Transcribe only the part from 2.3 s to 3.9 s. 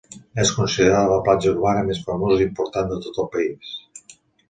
i important de tot el país.